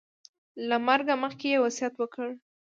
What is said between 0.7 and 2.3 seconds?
مرګه مخکې یې وصیت وکړ.